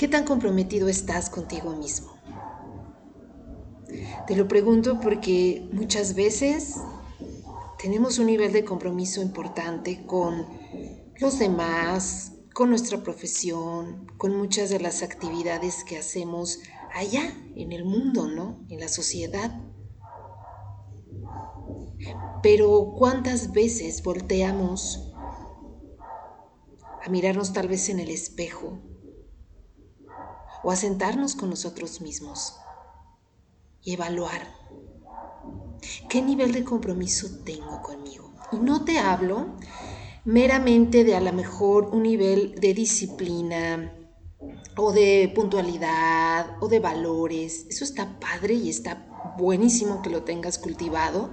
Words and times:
¿Qué 0.00 0.08
tan 0.08 0.24
comprometido 0.24 0.88
estás 0.88 1.28
contigo 1.28 1.76
mismo? 1.76 2.14
Te 4.26 4.34
lo 4.34 4.48
pregunto 4.48 4.98
porque 4.98 5.68
muchas 5.74 6.14
veces 6.14 6.76
tenemos 7.78 8.18
un 8.18 8.24
nivel 8.24 8.50
de 8.50 8.64
compromiso 8.64 9.20
importante 9.20 10.06
con 10.06 10.46
los 11.18 11.38
demás, 11.38 12.32
con 12.54 12.70
nuestra 12.70 13.02
profesión, 13.02 14.06
con 14.16 14.34
muchas 14.38 14.70
de 14.70 14.80
las 14.80 15.02
actividades 15.02 15.84
que 15.84 15.98
hacemos 15.98 16.60
allá 16.94 17.34
en 17.54 17.70
el 17.72 17.84
mundo, 17.84 18.26
¿no? 18.26 18.64
En 18.70 18.80
la 18.80 18.88
sociedad. 18.88 19.60
Pero 22.42 22.94
¿cuántas 22.96 23.52
veces 23.52 24.02
volteamos 24.02 25.12
a 27.04 27.10
mirarnos 27.10 27.52
tal 27.52 27.68
vez 27.68 27.90
en 27.90 28.00
el 28.00 28.08
espejo 28.08 28.78
o 30.62 30.70
a 30.70 30.76
sentarnos 30.76 31.34
con 31.34 31.50
nosotros 31.50 32.00
mismos 32.00 32.56
y 33.82 33.94
evaluar 33.94 34.46
qué 36.08 36.22
nivel 36.22 36.52
de 36.52 36.64
compromiso 36.64 37.28
tengo 37.44 37.82
conmigo. 37.82 38.32
Y 38.52 38.56
no 38.56 38.84
te 38.84 38.98
hablo 38.98 39.56
meramente 40.24 41.04
de 41.04 41.16
a 41.16 41.20
lo 41.20 41.32
mejor 41.32 41.90
un 41.92 42.02
nivel 42.02 42.54
de 42.56 42.74
disciplina 42.74 43.94
o 44.76 44.92
de 44.92 45.32
puntualidad 45.34 46.56
o 46.60 46.68
de 46.68 46.80
valores. 46.80 47.66
Eso 47.68 47.84
está 47.84 48.18
padre 48.18 48.54
y 48.54 48.68
está 48.68 49.34
buenísimo 49.38 50.02
que 50.02 50.10
lo 50.10 50.24
tengas 50.24 50.58
cultivado. 50.58 51.30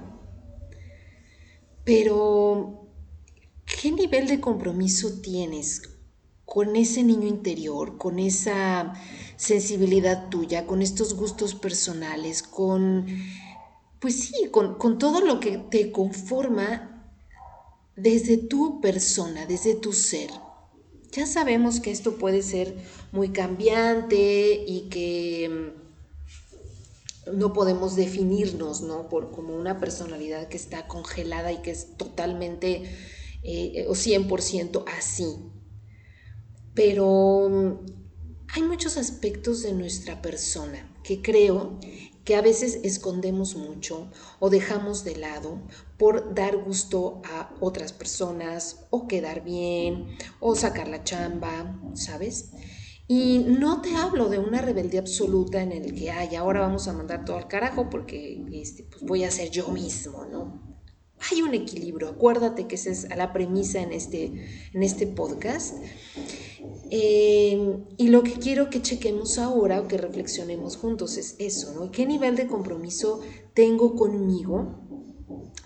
Pero, 1.84 2.86
¿qué 3.64 3.90
nivel 3.92 4.28
de 4.28 4.40
compromiso 4.40 5.20
tienes 5.22 5.82
con 6.48 6.76
ese 6.76 7.02
niño 7.02 7.28
interior, 7.28 7.98
con 7.98 8.18
esa 8.18 8.94
sensibilidad 9.36 10.30
tuya, 10.30 10.66
con 10.66 10.80
estos 10.80 11.12
gustos 11.12 11.54
personales, 11.54 12.42
con, 12.42 13.06
pues 14.00 14.14
sí, 14.14 14.48
con, 14.50 14.98
todo 14.98 15.20
lo 15.20 15.40
que 15.40 15.58
te 15.58 15.92
conforma 15.92 17.06
desde 17.96 18.38
tu 18.38 18.80
persona, 18.80 19.44
desde 19.44 19.74
tu 19.74 19.92
ser. 19.92 20.30
Ya 21.12 21.26
sabemos 21.26 21.80
que 21.80 21.90
esto 21.90 22.16
puede 22.16 22.42
ser 22.42 22.74
muy 23.12 23.28
cambiante 23.28 24.64
y 24.66 24.88
que 24.88 25.74
mm, 27.26 27.38
no 27.38 27.52
podemos 27.52 27.94
definirnos, 27.94 28.80
¿no? 28.80 29.10
Por 29.10 29.32
como 29.32 29.54
una 29.54 29.78
personalidad 29.78 30.48
que 30.48 30.56
está 30.56 30.88
congelada 30.88 31.52
y 31.52 31.58
que 31.58 31.72
es 31.72 31.94
totalmente 31.98 32.84
eh, 33.42 33.84
o 33.86 33.92
100% 33.92 34.84
así. 34.96 35.36
Pero 36.78 37.48
mm, 37.50 37.72
hay 38.54 38.62
muchos 38.62 38.98
aspectos 38.98 39.64
de 39.64 39.72
nuestra 39.72 40.22
persona 40.22 40.88
que 41.02 41.20
creo 41.20 41.80
que 42.24 42.36
a 42.36 42.40
veces 42.40 42.78
escondemos 42.84 43.56
mucho 43.56 44.12
o 44.38 44.48
dejamos 44.48 45.02
de 45.02 45.16
lado 45.16 45.60
por 45.96 46.36
dar 46.36 46.56
gusto 46.56 47.20
a 47.24 47.52
otras 47.58 47.92
personas 47.92 48.86
o 48.90 49.08
quedar 49.08 49.42
bien 49.42 50.06
o 50.38 50.54
sacar 50.54 50.86
la 50.86 51.02
chamba, 51.02 51.80
¿sabes? 51.94 52.52
Y 53.08 53.38
no 53.40 53.80
te 53.80 53.96
hablo 53.96 54.28
de 54.28 54.38
una 54.38 54.62
rebeldía 54.62 55.00
absoluta 55.00 55.60
en 55.60 55.72
el 55.72 55.96
que, 55.96 56.12
ay, 56.12 56.36
ahora 56.36 56.60
vamos 56.60 56.86
a 56.86 56.92
mandar 56.92 57.24
todo 57.24 57.38
al 57.38 57.48
carajo 57.48 57.90
porque 57.90 58.40
este, 58.52 58.84
pues 58.84 59.02
voy 59.02 59.24
a 59.24 59.32
ser 59.32 59.50
yo 59.50 59.66
mismo, 59.70 60.26
¿no? 60.26 60.78
Hay 61.32 61.42
un 61.42 61.54
equilibrio, 61.54 62.10
acuérdate 62.10 62.68
que 62.68 62.76
esa 62.76 62.90
es 62.90 63.08
la 63.16 63.32
premisa 63.32 63.80
en 63.80 63.90
este, 63.90 64.26
en 64.72 64.82
este 64.84 65.08
podcast. 65.08 65.74
Em, 66.90 67.84
y 67.96 68.08
lo 68.08 68.22
que 68.22 68.32
quiero 68.32 68.70
que 68.70 68.80
chequemos 68.80 69.38
ahora 69.38 69.80
o 69.80 69.88
que 69.88 69.98
reflexionemos 69.98 70.76
juntos 70.76 71.16
es 71.16 71.36
eso, 71.38 71.74
¿no? 71.74 71.90
¿Qué 71.90 72.06
nivel 72.06 72.36
de 72.36 72.46
compromiso 72.46 73.20
tengo 73.54 73.94
conmigo 73.94 74.88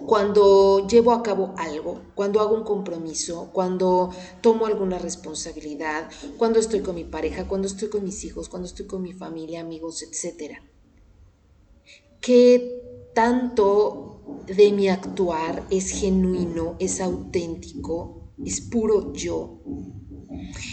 cuando 0.06 0.87
llevo 0.88 1.12
a 1.12 1.22
cabo 1.22 1.54
algo, 1.56 2.03
cuando 2.15 2.41
hago 2.41 2.56
un 2.56 2.65
compromiso, 2.65 3.50
cuando 3.53 4.10
tomo 4.41 4.66
alguna 4.66 4.99
responsabilidad, 4.99 6.10
cuando 6.38 6.59
estoy 6.59 6.81
con 6.81 6.97
mi 6.97 7.04
pareja, 7.04 7.47
cuando 7.47 7.69
estoy 7.69 7.88
con 7.88 8.04
mis 8.04 8.25
hijos, 8.25 8.48
cuando 8.48 8.66
estoy 8.66 8.87
con 8.87 9.03
mi 9.03 9.12
familia, 9.12 9.60
amigos, 9.60 10.03
etcétera? 10.03 10.65
¿Qué 12.21 12.82
tanto 13.15 14.43
de 14.47 14.72
mi 14.72 14.88
actuar 14.88 15.65
es 15.71 15.91
genuino, 15.91 16.77
es 16.78 17.00
auténtico, 17.00 18.32
es 18.44 18.60
puro 18.60 19.12
yo? 19.12 19.60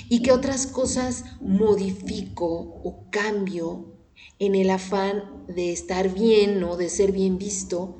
Y 0.09 0.21
qué 0.21 0.31
otras 0.31 0.67
cosas 0.67 1.25
modifico 1.41 2.47
o 2.83 3.05
cambio 3.09 3.85
en 4.39 4.55
el 4.55 4.69
afán 4.69 5.23
de 5.47 5.71
estar 5.71 6.13
bien 6.13 6.63
o 6.63 6.77
de 6.77 6.89
ser 6.89 7.11
bien 7.11 7.37
visto 7.37 7.97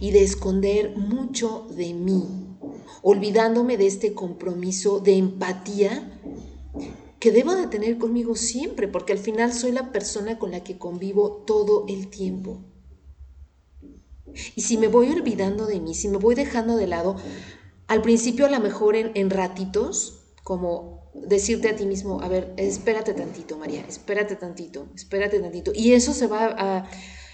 y 0.00 0.12
de 0.12 0.22
esconder 0.22 0.96
mucho 0.96 1.66
de 1.70 1.94
mí, 1.94 2.24
olvidándome 3.02 3.76
de 3.76 3.86
este 3.86 4.14
compromiso 4.14 5.00
de 5.00 5.16
empatía 5.16 6.20
que 7.18 7.32
debo 7.32 7.54
de 7.54 7.68
tener 7.68 7.98
conmigo 7.98 8.34
siempre, 8.34 8.88
porque 8.88 9.12
al 9.12 9.18
final 9.18 9.52
soy 9.52 9.70
la 9.70 9.92
persona 9.92 10.38
con 10.38 10.50
la 10.50 10.64
que 10.64 10.78
convivo 10.78 11.44
todo 11.46 11.84
el 11.88 12.08
tiempo. 12.08 12.58
Y 14.56 14.62
si 14.62 14.76
me 14.76 14.88
voy 14.88 15.10
olvidando 15.10 15.66
de 15.66 15.78
mí, 15.78 15.94
si 15.94 16.08
me 16.08 16.16
voy 16.16 16.34
dejando 16.34 16.76
de 16.76 16.86
lado, 16.88 17.16
al 17.86 18.02
principio 18.02 18.46
a 18.46 18.50
lo 18.50 18.58
mejor 18.58 18.96
en, 18.96 19.12
en 19.14 19.30
ratitos, 19.30 20.21
como 20.42 21.10
decirte 21.14 21.68
a 21.68 21.76
ti 21.76 21.86
mismo, 21.86 22.20
a 22.20 22.28
ver, 22.28 22.52
espérate 22.56 23.14
tantito, 23.14 23.58
María, 23.58 23.84
espérate 23.86 24.36
tantito, 24.36 24.88
espérate 24.94 25.38
tantito. 25.38 25.72
Y 25.74 25.92
eso 25.92 26.12
se 26.12 26.26
va 26.26 26.88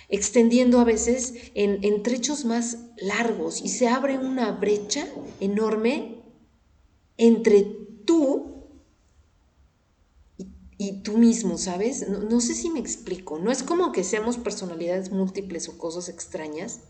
extendiendo 0.08 0.80
a 0.80 0.84
veces 0.84 1.34
en, 1.54 2.02
trechos 2.02 2.44
más 2.44 2.78
largos 2.96 3.60
y 3.62 3.68
se 3.68 3.88
abre 3.88 4.18
una 4.18 4.52
brecha 4.52 5.06
enorme 5.40 6.22
entre 7.16 7.62
tú 8.04 8.64
y, 10.76 11.02
tú 11.02 11.18
mismo, 11.18 11.58
¿sabes? 11.58 12.08
No, 12.08 12.20
no 12.20 12.40
sé 12.40 12.54
si 12.54 12.70
me 12.70 12.78
explico. 12.78 13.38
No 13.38 13.50
es 13.50 13.64
como 13.64 13.90
que 13.90 14.04
seamos 14.04 14.38
personalidades 14.38 15.10
múltiples 15.10 15.68
o 15.68 15.76
cosas 15.76 16.08
extrañas, 16.08 16.82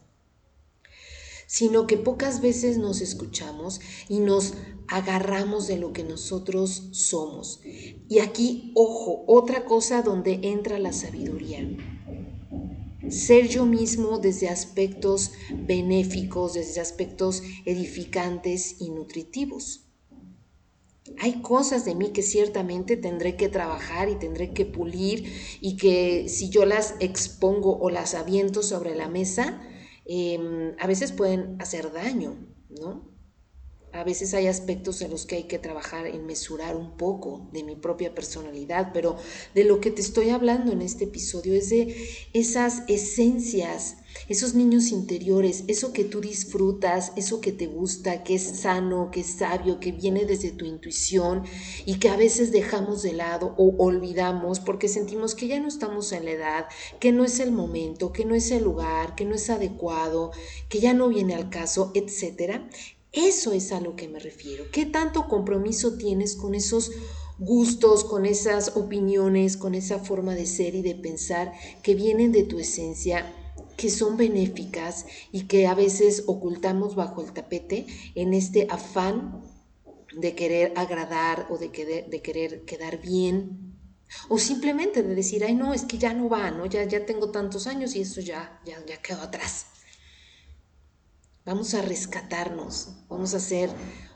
sino 1.49 1.87
que 1.87 1.97
pocas 1.97 2.43
veces 2.43 2.77
nos 2.77 3.01
escuchamos 3.01 3.81
y 4.07 4.21
nos 4.21 4.53
agarramos 4.87 5.67
de 5.67 5.79
lo 5.79 5.95
que 5.95 6.05
nosotros 6.05 6.91
somos. 6.93 7.61
Y 7.65 8.19
aquí, 8.19 8.71
ojo, 8.75 9.25
otra 9.27 9.65
cosa 9.65 10.03
donde 10.03 10.41
entra 10.43 10.79
la 10.79 10.93
sabiduría. 10.93 11.67
Ser 13.09 13.49
yo 13.49 13.65
mismo 13.65 14.19
desde 14.19 14.51
aspectos 14.51 15.33
benéficos, 15.51 16.53
desde 16.53 16.83
aspectos 16.83 17.43
edificantes 17.65 18.77
y 18.81 18.91
nutritivos. 18.91 19.87
Hay 21.19 21.41
cosas 21.41 21.87
de 21.87 21.95
mí 21.95 22.11
que 22.11 22.23
ciertamente 22.23 22.99
tendré 22.99 23.37
que 23.37 23.49
trabajar 23.49 24.11
y 24.11 24.17
tendré 24.17 24.53
que 24.53 24.67
pulir 24.67 25.33
y 25.63 25.79
que 25.79 26.29
si 26.29 26.51
yo 26.51 26.67
las 26.67 26.97
expongo 27.01 27.79
o 27.79 27.89
las 27.89 28.15
aviento 28.15 28.63
sobre 28.63 28.95
la 28.95 29.09
mesa, 29.09 29.63
Em, 30.09 30.75
a 30.79 30.87
veces 30.87 31.13
pueden 31.13 31.61
hacer 31.61 31.93
daño, 31.93 32.35
¿no? 32.71 33.18
A 33.93 34.05
veces 34.05 34.35
hay 34.35 34.47
aspectos 34.47 35.01
en 35.01 35.11
los 35.11 35.25
que 35.25 35.37
hay 35.37 35.45
que 35.45 35.59
trabajar 35.59 36.07
en 36.07 36.27
mesurar 36.27 36.77
un 36.77 36.97
poco 36.97 37.49
de 37.53 37.63
mi 37.63 37.75
propia 37.75 38.15
personalidad, 38.15 38.91
pero 38.93 39.17
de 39.55 39.65
lo 39.65 39.81
que 39.81 39.91
te 39.91 40.03
estoy 40.03 40.29
hablando 40.29 40.73
en 40.73 40.83
este 40.83 41.05
episodio 41.05 41.55
es 41.55 41.71
de 41.71 41.97
esas 42.35 42.83
esencias, 42.87 43.97
esos 44.29 44.55
niños 44.55 44.91
interiores, 44.91 45.65
eso 45.69 45.95
que 45.95 46.05
tú 46.05 46.21
disfrutas, 46.21 47.13
eso 47.17 47.41
que 47.41 47.51
te 47.51 47.67
gusta, 47.67 48.25
que 48.25 48.35
es 48.35 48.43
sano, 48.43 49.11
que 49.11 49.21
es 49.21 49.39
sabio, 49.39 49.81
que 49.81 49.93
viene 49.93 50.27
desde 50.27 50.51
tu 50.51 50.67
intuición 50.67 51.45
y 51.87 51.99
que 51.99 52.11
a 52.11 52.17
veces 52.17 52.53
dejamos 52.53 53.03
de 53.03 53.15
lado 53.15 53.55
o 53.57 53.75
olvidamos 53.79 54.61
porque 54.61 54.89
sentimos 54.89 55.35
que 55.35 55.49
ya 55.49 55.61
no 55.61 55.69
estamos 55.69 56.13
en 56.13 56.27
la 56.27 56.33
edad, 56.33 56.67
que 57.01 57.13
no 57.13 57.25
es 57.25 57.41
el 57.41 57.53
momento, 57.53 58.13
que 58.13 58.27
no 58.27 58.35
es 58.35 58.51
el 58.51 58.65
lugar, 58.65 59.15
que 59.15 59.25
no 59.25 59.35
es 59.35 59.49
adecuado, 59.49 60.31
que 60.69 60.81
ya 60.81 60.93
no 60.93 61.09
viene 61.09 61.35
al 61.35 61.49
caso, 61.49 61.91
etcétera. 61.95 62.69
Eso 63.19 63.53
es 63.53 63.73
a 63.73 63.81
lo 63.81 63.97
que 63.97 64.07
me 64.07 64.21
refiero. 64.21 64.67
¿Qué 64.71 64.87
tanto 64.87 65.27
compromiso 65.27 65.97
tienes 65.97 66.37
con 66.37 66.55
esos 66.55 66.93
gustos, 67.41 68.05
con 68.05 68.25
esas 68.25 68.77
opiniones, 68.77 69.57
con 69.57 69.75
esa 69.75 69.99
forma 69.99 70.37
de 70.37 70.47
ser 70.47 70.77
y 70.77 70.83
de 70.83 70.95
pensar 70.95 71.53
que 71.83 71.97
vienen 71.97 72.31
de 72.31 72.45
tu 72.45 72.61
esencia, 72.61 73.35
que 73.77 73.91
son 73.91 74.17
benéficas 74.17 75.05
y 75.33 75.49
que 75.49 75.67
a 75.67 75.75
veces 75.75 76.23
ocultamos 76.29 76.95
bajo 76.95 77.21
el 77.21 77.33
tapete 77.33 77.87
en 78.15 78.35
este 78.35 78.69
afán 78.71 79.43
de 80.17 80.37
querer 80.37 80.73
agradar 80.77 81.49
o 81.51 81.59
de 81.59 81.73
querer, 81.73 82.65
quedar 82.67 83.01
bien? 83.01 83.77
O 84.29 84.39
simplemente 84.39 85.03
de 85.03 85.17
decir, 85.17 85.43
ay 85.43 85.57
no, 85.57 85.75
es 85.75 85.83
que 85.83 85.99
ya 85.99 86.15
no 86.15 86.29
va, 86.29 86.53
¿no? 86.53 86.67
Ya, 86.67 86.85
ya 86.85 87.05
tengo 87.05 87.33
tantos 87.33 87.67
años 87.67 87.97
y 87.97 88.03
eso 88.03 88.21
ya, 88.21 88.61
ya, 88.65 88.79
ya 88.87 89.03
quedó 89.03 89.23
atrás. 89.23 89.67
Vamos 91.49 91.73
a 91.73 91.81
rescatarnos, 91.81 92.91
vamos 93.09 93.33
a 93.33 93.39
hacer 93.39 93.71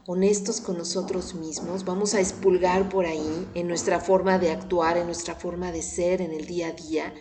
honestos 0.07 0.61
con 0.61 0.77
nosotros 0.77 1.35
mismos, 1.35 1.83
vamos 1.87 2.13
a 2.13 2.21
expulgar 2.21 2.91
por 2.91 3.07
ahí 3.07 3.49
en 3.55 3.69
nuestra 3.69 4.01
forma 4.01 4.39
de 4.39 4.51
actuar, 4.51 4.99
en 4.99 5.07
nuestra 5.07 5.35
forma 5.35 5.73
de 5.73 5.81
ser 5.81 6.21
en 6.21 6.33
el 6.33 6.45
día 6.45 6.69
a 6.69 6.73
día, 6.73 7.15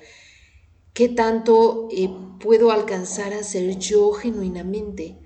qué 0.94 1.08
tanto 1.08 1.88
eh, 1.92 2.10
puedo 2.42 2.72
alcanzar 2.72 3.34
a 3.34 3.42
ser 3.42 3.78
yo 3.78 4.12
genuinamente 4.12 5.18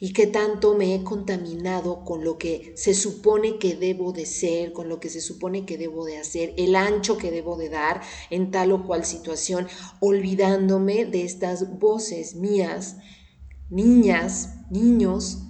y 0.00 0.12
qué 0.12 0.26
tanto 0.26 0.74
me 0.74 0.96
he 0.96 1.04
contaminado 1.04 2.04
con 2.04 2.24
lo 2.24 2.36
que 2.36 2.72
se 2.74 2.92
supone 2.92 3.60
que 3.60 3.76
debo 3.76 4.12
de 4.12 4.26
ser, 4.26 4.72
con 4.72 4.88
lo 4.88 4.98
que 4.98 5.10
se 5.10 5.20
supone 5.20 5.64
que 5.64 5.78
debo 5.78 6.04
de 6.04 6.18
hacer, 6.18 6.54
el 6.56 6.74
ancho 6.74 7.18
que 7.18 7.30
debo 7.30 7.56
de 7.56 7.68
dar 7.68 8.02
en 8.30 8.50
tal 8.50 8.72
o 8.72 8.84
cual 8.84 9.04
situación, 9.04 9.68
olvidándome 10.00 11.04
de 11.04 11.22
estas 11.22 11.78
voces 11.78 12.34
mías, 12.34 12.96
niñas, 13.74 14.54
niños, 14.70 15.40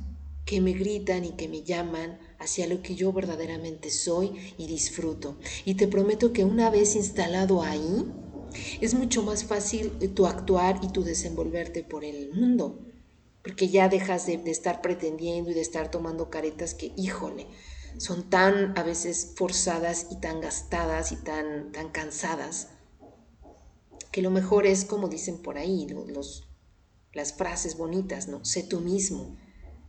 que 0.47 0.62
me 0.62 0.73
gritan 0.73 1.26
y 1.26 1.32
que 1.32 1.47
me 1.47 1.62
llaman 1.62 2.19
hacia 2.38 2.67
lo 2.67 2.81
que 2.81 2.94
yo 2.94 3.12
verdaderamente 3.12 3.91
soy 3.91 4.32
y 4.56 4.67
disfruto. 4.67 5.37
Y 5.67 5.75
te 5.75 5.88
prometo 5.88 6.32
que 6.32 6.43
una 6.43 6.71
vez 6.71 6.97
instalado 6.97 7.62
ahí, 7.62 8.11
es 8.81 8.94
mucho 8.94 9.23
más 9.23 9.44
fácil 9.44 9.93
tu 10.15 10.26
actuar 10.26 10.81
y 10.82 10.88
tu 10.88 11.05
desenvolverte 11.05 11.85
por 11.85 12.03
el 12.03 12.32
mundo, 12.32 12.87
porque 13.43 13.69
ya 13.69 13.91
dejas 13.91 14.26
de, 14.26 14.38
de 14.38 14.50
estar 14.50 14.81
pretendiendo 14.81 15.50
y 15.50 15.55
de 15.55 15.61
estar 15.61 15.91
tomando 15.91 16.31
caretas 16.31 16.73
que, 16.73 16.93
híjole, 16.97 17.47
son 17.99 18.31
tan 18.31 18.76
a 18.79 18.82
veces 18.82 19.32
forzadas 19.37 20.06
y 20.11 20.17
tan 20.17 20.41
gastadas 20.41 21.12
y 21.12 21.17
tan, 21.17 21.73
tan 21.73 21.91
cansadas, 21.91 22.69
que 24.11 24.23
lo 24.23 24.31
mejor 24.31 24.67
es 24.67 24.87
como 24.87 25.09
dicen 25.09 25.43
por 25.43 25.59
ahí 25.59 25.87
los, 25.88 26.49
las 27.14 27.32
frases 27.32 27.76
bonitas, 27.76 28.28
¿no? 28.28 28.44
Sé 28.44 28.62
tú 28.62 28.81
mismo, 28.81 29.37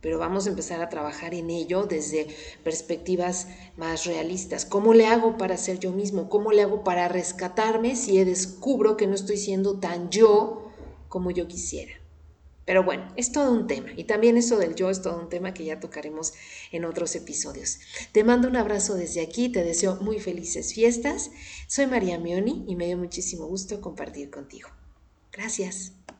pero 0.00 0.18
vamos 0.18 0.46
a 0.46 0.50
empezar 0.50 0.80
a 0.80 0.88
trabajar 0.88 1.34
en 1.34 1.50
ello 1.50 1.84
desde 1.84 2.28
perspectivas 2.62 3.48
más 3.76 4.04
realistas. 4.04 4.64
¿Cómo 4.64 4.94
le 4.94 5.06
hago 5.06 5.36
para 5.36 5.56
ser 5.56 5.78
yo 5.78 5.92
mismo? 5.92 6.28
¿Cómo 6.28 6.52
le 6.52 6.62
hago 6.62 6.84
para 6.84 7.08
rescatarme 7.08 7.96
si 7.96 8.22
descubro 8.24 8.96
que 8.96 9.06
no 9.06 9.14
estoy 9.14 9.36
siendo 9.36 9.80
tan 9.80 10.10
yo 10.10 10.70
como 11.08 11.30
yo 11.30 11.48
quisiera? 11.48 11.92
Pero 12.66 12.82
bueno, 12.82 13.12
es 13.16 13.30
todo 13.32 13.52
un 13.52 13.68
tema. 13.68 13.88
Y 13.96 14.04
también 14.04 14.36
eso 14.36 14.58
del 14.58 14.74
yo 14.74 14.90
es 14.90 15.00
todo 15.00 15.18
un 15.18 15.28
tema 15.28 15.54
que 15.54 15.64
ya 15.64 15.78
tocaremos 15.80 16.34
en 16.72 16.84
otros 16.84 17.14
episodios. 17.14 17.78
Te 18.12 18.24
mando 18.24 18.48
un 18.48 18.56
abrazo 18.56 18.94
desde 18.94 19.22
aquí, 19.22 19.48
te 19.48 19.62
deseo 19.62 19.96
muy 19.96 20.18
felices 20.18 20.74
fiestas. 20.74 21.30
Soy 21.68 21.86
María 21.86 22.18
Mioni 22.18 22.64
y 22.66 22.74
me 22.74 22.86
dio 22.86 22.98
muchísimo 22.98 23.46
gusto 23.46 23.80
compartir 23.80 24.30
contigo. 24.30 24.68
Gracias. 25.32 25.92